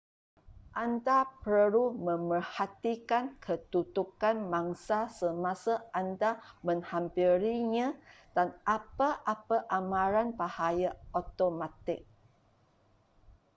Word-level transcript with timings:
anda 0.83 1.17
perlu 1.45 1.85
memerhatikan 2.09 3.25
kedudukan 3.45 4.35
mangsa 4.53 4.99
semasa 5.19 5.75
anda 6.01 6.31
menghampirinya 6.67 7.87
dan 8.35 8.47
apa-apa 8.77 9.57
amaran 9.79 10.29
bahaya 10.39 10.91
automatik 11.19 12.01